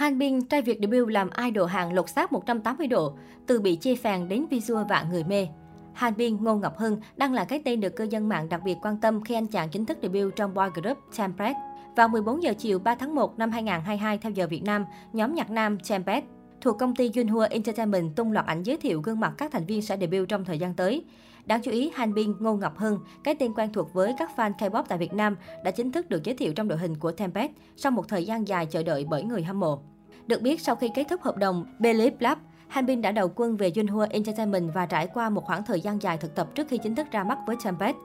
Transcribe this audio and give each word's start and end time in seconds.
Han 0.00 0.18
Bin 0.18 0.44
trai 0.44 0.62
Việt 0.62 0.78
debut 0.80 1.08
làm 1.08 1.30
idol 1.44 1.68
hàng 1.68 1.92
lột 1.92 2.10
xác 2.10 2.32
180 2.32 2.86
độ, 2.86 3.12
từ 3.46 3.60
bị 3.60 3.78
chê 3.80 3.94
phàn 3.94 4.28
đến 4.28 4.46
visual 4.50 4.84
vạn 4.88 5.10
người 5.10 5.24
mê. 5.24 5.48
Han 5.92 6.16
Bin 6.16 6.36
Ngô 6.44 6.56
Ngọc 6.56 6.78
Hưng 6.78 7.00
đang 7.16 7.32
là 7.32 7.44
cái 7.44 7.62
tên 7.64 7.80
được 7.80 7.96
cư 7.96 8.04
dân 8.04 8.28
mạng 8.28 8.48
đặc 8.48 8.60
biệt 8.64 8.76
quan 8.82 8.96
tâm 9.00 9.24
khi 9.24 9.34
anh 9.34 9.46
chàng 9.46 9.68
chính 9.68 9.86
thức 9.86 9.98
debut 10.02 10.36
trong 10.36 10.54
boy 10.54 10.64
group 10.74 10.98
Tempest. 11.18 11.56
Vào 11.96 12.08
14 12.08 12.42
giờ 12.42 12.54
chiều 12.58 12.78
3 12.78 12.94
tháng 12.94 13.14
1 13.14 13.38
năm 13.38 13.50
2022 13.50 14.18
theo 14.18 14.32
giờ 14.32 14.46
Việt 14.46 14.62
Nam, 14.62 14.84
nhóm 15.12 15.34
nhạc 15.34 15.50
nam 15.50 15.78
Tempest 15.88 16.24
thuộc 16.60 16.78
công 16.78 16.96
ty 16.96 17.10
Junhua 17.10 17.48
Entertainment 17.50 18.16
tung 18.16 18.32
loạt 18.32 18.46
ảnh 18.46 18.62
giới 18.62 18.76
thiệu 18.76 19.00
gương 19.00 19.20
mặt 19.20 19.32
các 19.38 19.52
thành 19.52 19.66
viên 19.66 19.82
sẽ 19.82 19.96
debut 20.00 20.28
trong 20.28 20.44
thời 20.44 20.58
gian 20.58 20.74
tới. 20.74 21.04
Đáng 21.46 21.62
chú 21.62 21.70
ý, 21.70 21.90
Hanbin 21.94 22.34
Ngô 22.38 22.56
Ngọc 22.56 22.78
Hưng, 22.78 22.98
cái 23.24 23.34
tên 23.34 23.54
quen 23.54 23.72
thuộc 23.72 23.94
với 23.94 24.14
các 24.18 24.30
fan 24.36 24.52
K-pop 24.52 24.84
tại 24.88 24.98
Việt 24.98 25.12
Nam, 25.12 25.36
đã 25.64 25.70
chính 25.70 25.92
thức 25.92 26.08
được 26.08 26.24
giới 26.24 26.34
thiệu 26.34 26.52
trong 26.52 26.68
đội 26.68 26.78
hình 26.78 26.96
của 26.96 27.12
Tempest 27.12 27.52
sau 27.76 27.92
một 27.92 28.08
thời 28.08 28.24
gian 28.24 28.48
dài 28.48 28.66
chờ 28.66 28.82
đợi 28.82 29.06
bởi 29.10 29.22
người 29.22 29.42
hâm 29.42 29.60
mộ. 29.60 29.82
Được 30.26 30.42
biết, 30.42 30.60
sau 30.60 30.76
khi 30.76 30.90
kết 30.94 31.04
thúc 31.10 31.22
hợp 31.22 31.36
đồng 31.36 31.64
Believe 31.78 32.16
Lab, 32.18 32.38
Hanbin 32.70 33.02
đã 33.02 33.12
đầu 33.12 33.30
quân 33.34 33.56
về 33.56 33.70
Junhua 33.70 34.06
Entertainment 34.10 34.74
và 34.74 34.86
trải 34.86 35.06
qua 35.06 35.30
một 35.30 35.44
khoảng 35.44 35.64
thời 35.64 35.80
gian 35.80 36.02
dài 36.02 36.18
thực 36.18 36.34
tập 36.34 36.48
trước 36.54 36.68
khi 36.68 36.78
chính 36.78 36.94
thức 36.94 37.06
ra 37.10 37.24
mắt 37.24 37.38
với 37.46 37.56
Tempest. 37.64 37.96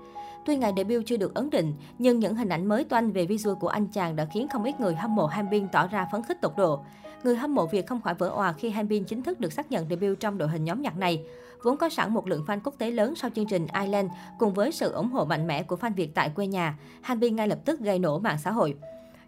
Tuy 0.45 0.57
ngày 0.57 0.73
debut 0.77 1.03
chưa 1.05 1.17
được 1.17 1.35
ấn 1.35 1.49
định, 1.49 1.73
nhưng 1.97 2.19
những 2.19 2.35
hình 2.35 2.49
ảnh 2.49 2.65
mới 2.65 2.83
toanh 2.83 3.11
về 3.11 3.25
visual 3.25 3.55
của 3.59 3.67
anh 3.67 3.87
chàng 3.87 4.15
đã 4.15 4.25
khiến 4.33 4.47
không 4.47 4.63
ít 4.63 4.79
người 4.79 4.95
hâm 4.95 5.15
mộ 5.15 5.25
Hanbin 5.25 5.67
tỏ 5.67 5.87
ra 5.87 6.07
phấn 6.11 6.23
khích 6.23 6.41
tột 6.41 6.53
độ. 6.57 6.79
Người 7.23 7.35
hâm 7.35 7.55
mộ 7.55 7.65
Việt 7.65 7.87
không 7.87 8.01
khỏi 8.01 8.13
vỡ 8.13 8.29
òa 8.29 8.53
khi 8.53 8.69
Hanbin 8.69 9.03
chính 9.03 9.23
thức 9.23 9.39
được 9.39 9.53
xác 9.53 9.71
nhận 9.71 9.89
debut 9.89 10.19
trong 10.19 10.37
đội 10.37 10.47
hình 10.47 10.63
nhóm 10.63 10.81
nhạc 10.81 10.97
này. 10.97 11.23
Vốn 11.63 11.77
có 11.77 11.89
sẵn 11.89 12.13
một 12.13 12.27
lượng 12.27 12.43
fan 12.47 12.59
quốc 12.63 12.73
tế 12.77 12.91
lớn 12.91 13.15
sau 13.15 13.29
chương 13.35 13.47
trình 13.47 13.67
Island 13.81 14.11
cùng 14.39 14.53
với 14.53 14.71
sự 14.71 14.91
ủng 14.91 15.11
hộ 15.11 15.25
mạnh 15.25 15.47
mẽ 15.47 15.63
của 15.63 15.75
fan 15.75 15.93
Việt 15.93 16.15
tại 16.15 16.29
quê 16.35 16.47
nhà, 16.47 16.77
Hanbin 17.01 17.35
ngay 17.35 17.47
lập 17.47 17.59
tức 17.65 17.79
gây 17.79 17.99
nổ 17.99 18.19
mạng 18.19 18.37
xã 18.43 18.51
hội. 18.51 18.75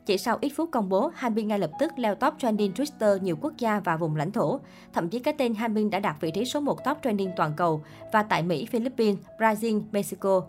Chỉ 0.07 0.17
sau 0.17 0.37
ít 0.41 0.49
phút 0.49 0.71
công 0.71 0.89
bố, 0.89 1.11
Hanbin 1.15 1.47
ngay 1.47 1.59
lập 1.59 1.69
tức 1.79 1.91
leo 1.95 2.15
top 2.15 2.33
trending 2.37 2.71
Twitter 2.71 3.21
nhiều 3.21 3.35
quốc 3.41 3.53
gia 3.57 3.79
và 3.79 3.97
vùng 3.97 4.15
lãnh 4.15 4.31
thổ. 4.31 4.59
Thậm 4.93 5.09
chí 5.09 5.19
cái 5.19 5.33
tên 5.37 5.55
Hanbin 5.55 5.89
đã 5.89 5.99
đạt 5.99 6.15
vị 6.21 6.31
trí 6.31 6.45
số 6.45 6.59
1 6.59 6.83
top 6.85 6.97
trending 7.03 7.31
toàn 7.37 7.53
cầu 7.57 7.81
và 8.13 8.23
tại 8.23 8.43
Mỹ, 8.43 8.65
Philippines, 8.65 9.19
Brazil, 9.39 9.81
Mexico. 9.91 10.41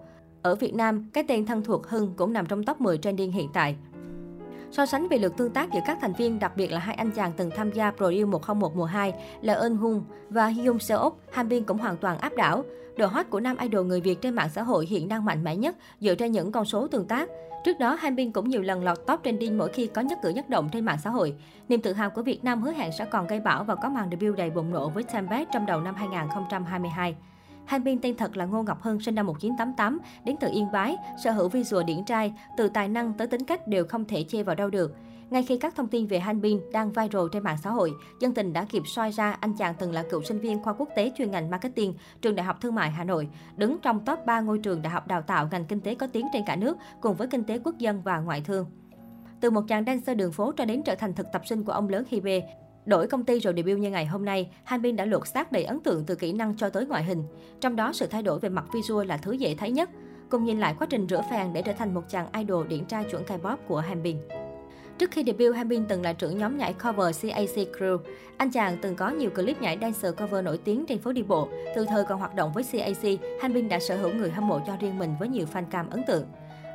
Ở 0.42 0.54
Việt 0.54 0.74
Nam, 0.74 1.10
cái 1.12 1.24
tên 1.28 1.46
thân 1.46 1.62
thuộc 1.62 1.86
Hưng 1.86 2.14
cũng 2.16 2.32
nằm 2.32 2.46
trong 2.46 2.64
top 2.64 2.80
10 2.80 2.98
trending 2.98 3.32
hiện 3.32 3.48
tại. 3.52 3.76
So 4.70 4.86
sánh 4.86 5.08
về 5.08 5.18
lượt 5.18 5.36
tương 5.36 5.50
tác 5.50 5.72
giữa 5.72 5.80
các 5.86 5.98
thành 6.00 6.12
viên, 6.12 6.38
đặc 6.38 6.52
biệt 6.56 6.72
là 6.72 6.78
hai 6.78 6.94
anh 6.94 7.10
chàng 7.10 7.32
từng 7.36 7.50
tham 7.56 7.72
gia 7.72 7.90
Pro 7.90 8.06
Yêu 8.06 8.26
101 8.26 8.76
mùa 8.76 8.84
2 8.84 9.14
là 9.40 9.54
Eun 9.54 9.76
Hung 9.76 10.04
và 10.30 10.46
Hyun 10.46 10.78
Seok, 10.78 11.16
Han 11.32 11.48
Bin 11.48 11.64
cũng 11.64 11.78
hoàn 11.78 11.96
toàn 11.96 12.18
áp 12.18 12.32
đảo. 12.36 12.64
Độ 12.96 13.06
hot 13.06 13.26
của 13.30 13.40
nam 13.40 13.56
idol 13.56 13.86
người 13.86 14.00
Việt 14.00 14.20
trên 14.20 14.34
mạng 14.34 14.48
xã 14.54 14.62
hội 14.62 14.86
hiện 14.86 15.08
đang 15.08 15.24
mạnh 15.24 15.44
mẽ 15.44 15.56
nhất 15.56 15.76
dựa 16.00 16.14
trên 16.14 16.32
những 16.32 16.52
con 16.52 16.64
số 16.64 16.88
tương 16.88 17.04
tác. 17.04 17.28
Trước 17.64 17.78
đó, 17.78 17.96
Han 18.00 18.16
Bin 18.16 18.32
cũng 18.32 18.48
nhiều 18.48 18.62
lần 18.62 18.84
lọt 18.84 18.98
top 19.06 19.20
trending 19.24 19.58
mỗi 19.58 19.68
khi 19.68 19.86
có 19.86 20.00
nhất 20.00 20.18
cử 20.22 20.28
nhất 20.28 20.48
động 20.48 20.68
trên 20.72 20.84
mạng 20.84 20.98
xã 21.04 21.10
hội. 21.10 21.34
Niềm 21.68 21.82
tự 21.82 21.92
hào 21.92 22.10
của 22.10 22.22
Việt 22.22 22.44
Nam 22.44 22.62
hứa 22.62 22.72
hẹn 22.72 22.90
sẽ 22.98 23.04
còn 23.04 23.26
gây 23.26 23.40
bão 23.40 23.64
và 23.64 23.74
có 23.74 23.88
màn 23.88 24.10
debut 24.10 24.36
đầy 24.36 24.50
bùng 24.50 24.70
nổ 24.70 24.88
với 24.88 25.02
Tempest 25.02 25.48
trong 25.52 25.66
đầu 25.66 25.80
năm 25.80 25.94
2022. 25.94 27.16
Han 27.68 27.84
Bin 27.84 27.98
tên 28.00 28.16
thật 28.16 28.36
là 28.36 28.44
Ngô 28.44 28.62
Ngọc 28.62 28.82
Hân, 28.82 29.00
sinh 29.00 29.14
năm 29.14 29.26
1988, 29.26 29.98
đến 30.24 30.36
từ 30.40 30.48
Yên 30.52 30.66
Bái, 30.72 30.96
sở 31.24 31.30
hữu 31.30 31.48
visual 31.48 31.84
điển 31.84 32.04
trai, 32.04 32.32
từ 32.56 32.68
tài 32.68 32.88
năng 32.88 33.12
tới 33.12 33.26
tính 33.26 33.44
cách 33.44 33.68
đều 33.68 33.84
không 33.86 34.04
thể 34.04 34.24
chê 34.28 34.42
vào 34.42 34.54
đâu 34.54 34.70
được. 34.70 34.94
Ngay 35.30 35.42
khi 35.42 35.58
các 35.58 35.76
thông 35.76 35.88
tin 35.88 36.06
về 36.06 36.18
Han 36.18 36.40
Bin 36.40 36.60
đang 36.72 36.92
viral 36.92 37.22
trên 37.32 37.42
mạng 37.42 37.56
xã 37.62 37.70
hội, 37.70 37.92
dân 38.20 38.34
tình 38.34 38.52
đã 38.52 38.64
kịp 38.64 38.82
soi 38.86 39.10
ra 39.10 39.36
anh 39.40 39.52
chàng 39.52 39.74
từng 39.78 39.92
là 39.92 40.02
cựu 40.10 40.22
sinh 40.22 40.38
viên 40.38 40.62
khoa 40.62 40.72
quốc 40.72 40.88
tế 40.96 41.12
chuyên 41.18 41.30
ngành 41.30 41.50
marketing 41.50 41.94
trường 42.22 42.34
Đại 42.34 42.46
học 42.46 42.60
Thương 42.60 42.74
mại 42.74 42.90
Hà 42.90 43.04
Nội, 43.04 43.28
đứng 43.56 43.78
trong 43.82 44.04
top 44.04 44.18
3 44.26 44.40
ngôi 44.40 44.58
trường 44.58 44.82
đại 44.82 44.92
học 44.92 45.06
đào 45.06 45.22
tạo 45.22 45.48
ngành 45.50 45.64
kinh 45.64 45.80
tế 45.80 45.94
có 45.94 46.06
tiếng 46.06 46.26
trên 46.32 46.42
cả 46.46 46.56
nước 46.56 46.76
cùng 47.00 47.16
với 47.16 47.28
kinh 47.28 47.44
tế 47.44 47.58
quốc 47.64 47.78
dân 47.78 48.02
và 48.02 48.18
ngoại 48.18 48.40
thương. 48.40 48.66
Từ 49.40 49.50
một 49.50 49.62
chàng 49.68 49.84
dancer 49.84 50.16
đường 50.16 50.32
phố 50.32 50.52
cho 50.52 50.64
đến 50.64 50.82
trở 50.82 50.94
thành 50.94 51.14
thực 51.14 51.26
tập 51.32 51.42
sinh 51.46 51.64
của 51.64 51.72
ông 51.72 51.88
lớn 51.88 52.04
Hibe, 52.08 52.40
Đổi 52.88 53.06
công 53.06 53.24
ty 53.24 53.38
rồi 53.38 53.54
debut 53.56 53.78
như 53.78 53.90
ngày 53.90 54.06
hôm 54.06 54.24
nay, 54.24 54.50
Han 54.64 54.96
đã 54.96 55.04
lột 55.04 55.28
xác 55.28 55.52
đầy 55.52 55.64
ấn 55.64 55.80
tượng 55.80 56.04
từ 56.06 56.14
kỹ 56.14 56.32
năng 56.32 56.56
cho 56.56 56.70
tới 56.70 56.86
ngoại 56.86 57.04
hình. 57.04 57.22
Trong 57.60 57.76
đó, 57.76 57.92
sự 57.92 58.06
thay 58.06 58.22
đổi 58.22 58.38
về 58.38 58.48
mặt 58.48 58.64
visual 58.72 59.06
là 59.06 59.16
thứ 59.16 59.32
dễ 59.32 59.54
thấy 59.54 59.70
nhất. 59.70 59.90
Cùng 60.28 60.44
nhìn 60.44 60.60
lại 60.60 60.74
quá 60.78 60.86
trình 60.90 61.06
rửa 61.10 61.22
phèn 61.30 61.52
để 61.52 61.62
trở 61.62 61.72
thành 61.72 61.94
một 61.94 62.02
chàng 62.08 62.26
idol 62.38 62.66
điển 62.66 62.84
trai 62.84 63.04
chuẩn 63.04 63.24
K-pop 63.24 63.56
của 63.68 63.78
Hanbin. 63.78 64.16
Trước 64.98 65.10
khi 65.10 65.24
debut, 65.26 65.56
Hanbin 65.56 65.84
từng 65.88 66.02
là 66.02 66.12
trưởng 66.12 66.38
nhóm 66.38 66.58
nhảy 66.58 66.74
cover 66.74 67.22
CAC 67.22 67.68
Crew. 67.78 67.98
Anh 68.36 68.50
chàng 68.50 68.76
từng 68.82 68.96
có 68.96 69.10
nhiều 69.10 69.30
clip 69.30 69.62
nhảy 69.62 69.78
dancer 69.80 70.14
cover 70.20 70.44
nổi 70.44 70.58
tiếng 70.58 70.86
trên 70.86 70.98
phố 70.98 71.12
đi 71.12 71.22
bộ. 71.22 71.48
Từ 71.74 71.84
thời 71.84 72.04
còn 72.04 72.18
hoạt 72.18 72.34
động 72.34 72.52
với 72.54 72.64
CAC, 72.72 73.20
Hanbin 73.40 73.68
đã 73.68 73.78
sở 73.80 73.96
hữu 73.96 74.14
người 74.14 74.30
hâm 74.30 74.48
mộ 74.48 74.60
cho 74.66 74.76
riêng 74.80 74.98
mình 74.98 75.14
với 75.18 75.28
nhiều 75.28 75.46
fan 75.52 75.64
cam 75.70 75.90
ấn 75.90 76.02
tượng. 76.06 76.26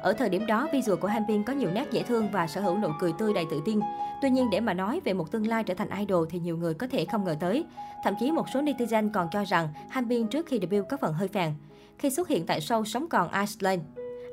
Ở 0.03 0.13
thời 0.13 0.29
điểm 0.29 0.45
đó, 0.45 0.67
visual 0.73 0.99
của 0.99 1.07
Hanbin 1.07 1.43
có 1.43 1.53
nhiều 1.53 1.71
nét 1.71 1.91
dễ 1.91 2.03
thương 2.03 2.31
và 2.31 2.47
sở 2.47 2.61
hữu 2.61 2.77
nụ 2.77 2.87
cười 2.99 3.13
tươi 3.17 3.33
đầy 3.33 3.45
tự 3.51 3.61
tin. 3.65 3.79
Tuy 4.21 4.29
nhiên, 4.29 4.49
để 4.49 4.59
mà 4.59 4.73
nói 4.73 5.01
về 5.03 5.13
một 5.13 5.31
tương 5.31 5.47
lai 5.47 5.63
trở 5.63 5.73
thành 5.73 5.89
idol 5.99 6.27
thì 6.29 6.39
nhiều 6.39 6.57
người 6.57 6.73
có 6.73 6.87
thể 6.87 7.05
không 7.05 7.23
ngờ 7.23 7.35
tới. 7.39 7.65
Thậm 8.03 8.13
chí 8.19 8.31
một 8.31 8.45
số 8.53 8.61
netizen 8.61 9.09
còn 9.13 9.27
cho 9.31 9.43
rằng 9.43 9.67
Hanbin 9.89 10.27
trước 10.27 10.45
khi 10.45 10.59
debut 10.59 10.89
có 10.89 10.97
phần 10.97 11.13
hơi 11.13 11.27
phèn. 11.27 11.53
Khi 11.97 12.09
xuất 12.09 12.27
hiện 12.27 12.45
tại 12.45 12.59
show 12.59 12.83
Sống 12.83 13.07
còn 13.09 13.29
Iceland, 13.31 13.81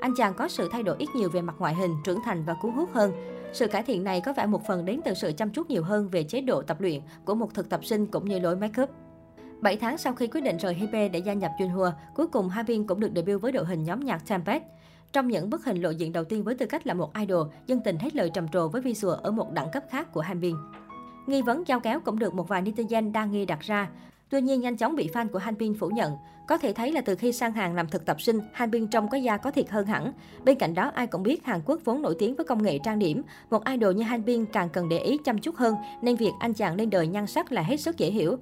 anh 0.00 0.14
chàng 0.16 0.34
có 0.34 0.48
sự 0.48 0.68
thay 0.72 0.82
đổi 0.82 0.96
ít 0.98 1.08
nhiều 1.14 1.30
về 1.30 1.40
mặt 1.40 1.54
ngoại 1.58 1.74
hình, 1.74 1.94
trưởng 2.04 2.20
thành 2.24 2.44
và 2.44 2.54
cuốn 2.54 2.70
hút 2.70 2.90
hơn. 2.92 3.12
Sự 3.52 3.66
cải 3.66 3.82
thiện 3.82 4.04
này 4.04 4.20
có 4.20 4.32
vẻ 4.32 4.46
một 4.46 4.66
phần 4.66 4.84
đến 4.84 5.00
từ 5.04 5.14
sự 5.14 5.32
chăm 5.32 5.50
chút 5.50 5.70
nhiều 5.70 5.82
hơn 5.82 6.08
về 6.08 6.22
chế 6.22 6.40
độ 6.40 6.62
tập 6.62 6.80
luyện 6.80 7.00
của 7.24 7.34
một 7.34 7.54
thực 7.54 7.68
tập 7.68 7.84
sinh 7.84 8.06
cũng 8.06 8.28
như 8.28 8.38
lối 8.38 8.56
make 8.56 8.82
up. 8.82 8.90
7 9.60 9.76
tháng 9.76 9.98
sau 9.98 10.12
khi 10.12 10.26
quyết 10.26 10.40
định 10.40 10.56
rời 10.56 10.74
Hype 10.74 11.08
để 11.08 11.18
gia 11.18 11.32
nhập 11.32 11.50
Junhua, 11.58 11.90
cuối 12.14 12.26
cùng 12.26 12.48
Hai 12.48 12.64
Bin 12.64 12.86
cũng 12.86 13.00
được 13.00 13.10
debut 13.16 13.42
với 13.42 13.52
đội 13.52 13.64
hình 13.64 13.84
nhóm 13.84 14.00
nhạc 14.00 14.28
Tempest. 14.28 14.62
Trong 15.12 15.28
những 15.28 15.50
bức 15.50 15.64
hình 15.64 15.82
lộ 15.82 15.90
diện 15.90 16.12
đầu 16.12 16.24
tiên 16.24 16.44
với 16.44 16.54
tư 16.54 16.66
cách 16.66 16.86
là 16.86 16.94
một 16.94 17.16
idol, 17.18 17.48
dân 17.66 17.80
tình 17.84 17.98
hết 17.98 18.14
lời 18.16 18.30
trầm 18.34 18.48
trồ 18.48 18.68
với 18.68 18.82
visual 18.82 19.14
ở 19.22 19.30
một 19.30 19.52
đẳng 19.52 19.70
cấp 19.72 19.84
khác 19.90 20.12
của 20.12 20.20
Hanbin. 20.20 20.56
Nghi 21.26 21.42
vấn 21.42 21.62
giao 21.66 21.80
kéo 21.80 22.00
cũng 22.00 22.18
được 22.18 22.34
một 22.34 22.48
vài 22.48 22.62
netizen 22.62 23.12
đa 23.12 23.24
nghi 23.24 23.46
đặt 23.46 23.60
ra. 23.60 23.88
Tuy 24.28 24.40
nhiên 24.40 24.60
nhanh 24.60 24.76
chóng 24.76 24.96
bị 24.96 25.10
fan 25.12 25.28
của 25.28 25.38
Hanbin 25.38 25.74
phủ 25.74 25.88
nhận. 25.88 26.16
Có 26.48 26.58
thể 26.58 26.72
thấy 26.72 26.92
là 26.92 27.00
từ 27.00 27.14
khi 27.14 27.32
sang 27.32 27.52
hàng 27.52 27.74
làm 27.74 27.88
thực 27.88 28.06
tập 28.06 28.20
sinh, 28.20 28.40
Hanbin 28.52 28.86
trông 28.86 29.08
có 29.08 29.18
da 29.18 29.36
có 29.36 29.50
thịt 29.50 29.68
hơn 29.70 29.86
hẳn. 29.86 30.12
Bên 30.44 30.58
cạnh 30.58 30.74
đó, 30.74 30.90
ai 30.94 31.06
cũng 31.06 31.22
biết 31.22 31.44
Hàn 31.44 31.60
Quốc 31.64 31.80
vốn 31.84 32.02
nổi 32.02 32.16
tiếng 32.18 32.34
với 32.34 32.44
công 32.46 32.62
nghệ 32.62 32.78
trang 32.84 32.98
điểm. 32.98 33.22
Một 33.50 33.64
idol 33.64 33.94
như 33.94 34.02
Hanbin 34.02 34.46
càng 34.46 34.68
cần 34.68 34.88
để 34.88 34.98
ý 34.98 35.18
chăm 35.24 35.38
chút 35.38 35.56
hơn, 35.56 35.74
nên 36.02 36.16
việc 36.16 36.32
anh 36.40 36.54
chàng 36.54 36.76
lên 36.76 36.90
đời 36.90 37.06
nhan 37.06 37.26
sắc 37.26 37.52
là 37.52 37.62
hết 37.62 37.76
sức 37.76 37.98
dễ 37.98 38.10
hiểu. 38.10 38.36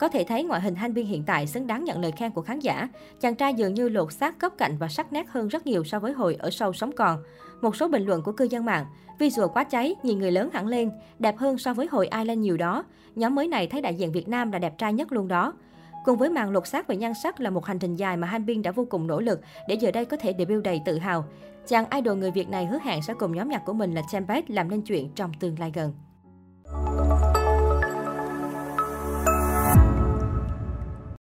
Có 0.00 0.08
thể 0.08 0.24
thấy 0.24 0.44
ngoại 0.44 0.60
hình 0.60 0.74
Hanbin 0.74 1.06
hiện 1.06 1.22
tại 1.26 1.46
xứng 1.46 1.66
đáng 1.66 1.84
nhận 1.84 2.00
lời 2.00 2.12
khen 2.12 2.30
của 2.30 2.42
khán 2.42 2.60
giả. 2.60 2.88
Chàng 3.20 3.34
trai 3.34 3.54
dường 3.54 3.74
như 3.74 3.88
lột 3.88 4.12
xác 4.12 4.40
góc 4.40 4.54
cạnh 4.58 4.76
và 4.78 4.88
sắc 4.88 5.12
nét 5.12 5.28
hơn 5.28 5.48
rất 5.48 5.66
nhiều 5.66 5.84
so 5.84 5.98
với 5.98 6.12
hồi 6.12 6.36
ở 6.38 6.50
sâu 6.50 6.72
sống 6.72 6.92
còn. 6.92 7.22
Một 7.60 7.76
số 7.76 7.88
bình 7.88 8.06
luận 8.06 8.22
của 8.22 8.32
cư 8.32 8.44
dân 8.44 8.64
mạng, 8.64 8.86
visual 9.18 9.48
quá 9.54 9.64
cháy, 9.64 9.94
nhìn 10.02 10.18
người 10.18 10.32
lớn 10.32 10.48
hẳn 10.52 10.66
lên, 10.66 10.90
đẹp 11.18 11.38
hơn 11.38 11.58
so 11.58 11.74
với 11.74 11.86
hồi 11.86 12.08
lên 12.24 12.40
nhiều 12.40 12.56
đó. 12.56 12.84
Nhóm 13.14 13.34
mới 13.34 13.48
này 13.48 13.66
thấy 13.66 13.80
đại 13.80 13.94
diện 13.94 14.12
Việt 14.12 14.28
Nam 14.28 14.52
là 14.52 14.58
đẹp 14.58 14.78
trai 14.78 14.92
nhất 14.92 15.12
luôn 15.12 15.28
đó. 15.28 15.52
Cùng 16.04 16.18
với 16.18 16.30
màn 16.30 16.50
lột 16.50 16.66
xác 16.66 16.88
về 16.88 16.96
nhan 16.96 17.12
sắc 17.22 17.40
là 17.40 17.50
một 17.50 17.66
hành 17.66 17.78
trình 17.78 17.96
dài 17.96 18.16
mà 18.16 18.26
Hanbin 18.26 18.62
đã 18.62 18.72
vô 18.72 18.86
cùng 18.90 19.06
nỗ 19.06 19.20
lực 19.20 19.40
để 19.68 19.74
giờ 19.74 19.90
đây 19.90 20.04
có 20.04 20.16
thể 20.16 20.34
debut 20.38 20.64
đầy 20.64 20.80
tự 20.84 20.98
hào. 20.98 21.24
Chàng 21.66 21.84
idol 21.90 22.18
người 22.18 22.30
Việt 22.30 22.48
này 22.48 22.66
hứa 22.66 22.78
hẹn 22.82 23.02
sẽ 23.02 23.14
cùng 23.14 23.34
nhóm 23.34 23.48
nhạc 23.48 23.62
của 23.66 23.72
mình 23.72 23.94
là 23.94 24.02
Tempest 24.12 24.50
làm 24.50 24.70
nên 24.70 24.82
chuyện 24.82 25.10
trong 25.14 25.32
tương 25.40 25.58
lai 25.58 25.72
gần. 25.74 25.92